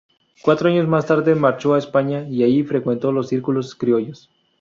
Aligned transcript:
Cuatro 0.41 0.67
años 0.67 0.87
más 0.87 1.05
tarde 1.05 1.35
marchó 1.35 1.75
a 1.75 1.77
España, 1.77 2.25
y 2.27 2.41
allí 2.41 2.63
frecuentó 2.63 3.11
los 3.11 3.27
círculos 3.27 3.75
criollos. 3.75 4.31